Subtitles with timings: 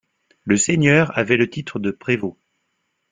[0.45, 2.35] Le seigneur avait le titre de Prévôt.